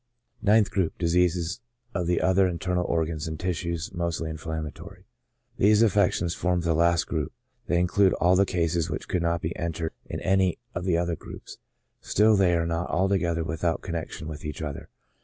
Ninth 0.41 0.71
Group: 0.71 0.97
Diseases 0.97 1.61
of 1.93 2.09
other 2.09 2.47
Internal 2.47 2.85
Organs 2.85 3.27
and 3.27 3.37
Tissues^ 3.37 3.93
mostly 3.93 4.31
Inflammatory.— 4.31 5.05
These 5.59 5.83
affections 5.83 6.33
form 6.33 6.61
the 6.61 6.73
last 6.73 7.05
group: 7.05 7.31
they 7.67 7.79
include 7.79 8.13
all 8.13 8.35
the 8.35 8.43
cases 8.47 8.89
which 8.89 9.07
could 9.07 9.21
not 9.21 9.43
be 9.43 9.55
enter 9.55 9.93
ed 10.09 10.13
in 10.15 10.19
any 10.21 10.57
of 10.73 10.85
the 10.85 10.97
other 10.97 11.15
groups; 11.15 11.59
still 11.99 12.35
they 12.35 12.55
are 12.55 12.65
not 12.65 12.89
altoge 12.89 13.35
ther 13.35 13.43
without 13.43 13.83
connection 13.83 14.27
with 14.27 14.43
each 14.43 14.63
other. 14.63 14.89